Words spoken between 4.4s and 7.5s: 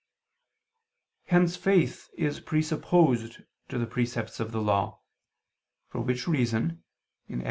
the Law: for which reason (Ex.